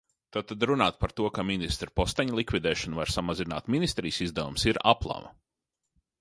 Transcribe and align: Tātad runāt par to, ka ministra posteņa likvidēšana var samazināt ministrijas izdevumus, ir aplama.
Tātad 0.35 0.63
runāt 0.69 0.95
par 1.01 1.11
to, 1.19 1.27
ka 1.35 1.43
ministra 1.49 1.91
posteņa 2.01 2.39
likvidēšana 2.39 2.97
var 3.01 3.13
samazināt 3.17 3.69
ministrijas 3.77 4.19
izdevumus, 4.27 4.67
ir 4.73 4.81
aplama. 4.95 5.33